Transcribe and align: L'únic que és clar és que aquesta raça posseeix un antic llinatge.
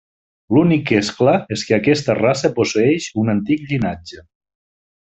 L'únic 0.55 0.85
que 0.91 0.95
és 1.01 1.11
clar 1.17 1.35
és 1.57 1.65
que 1.69 1.77
aquesta 1.77 2.17
raça 2.21 2.51
posseeix 2.59 3.11
un 3.25 3.33
antic 3.37 3.71
llinatge. 3.71 4.29